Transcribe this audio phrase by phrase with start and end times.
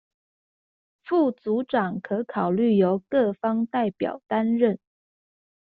[1.03, 4.79] 副組長可考慮由各方代表擔任